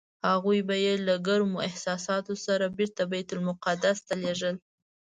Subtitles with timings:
[0.29, 4.55] هغوی به یې له ګرمو احساساتو سره بېرته بیت المقدس ته لېږل.